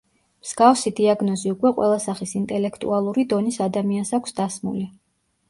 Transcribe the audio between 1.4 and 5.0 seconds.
უკვე ყველა სახის ინტელექტუალური დონის ადამიანს აქვს დასმული.